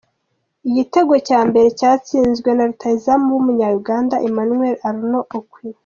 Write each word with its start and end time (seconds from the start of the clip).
Igitego 0.69 1.13
cya 1.27 1.39
mbere 1.49 1.67
cyatsinzwe 1.79 2.49
na 2.53 2.63
rutahizamu 2.69 3.25
w’umunya-Uganda, 3.33 4.15
Emmanuel 4.27 4.75
Arnold 4.89 5.29
Okwi. 5.39 5.63